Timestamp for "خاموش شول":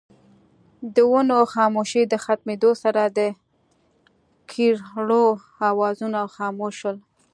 6.35-6.97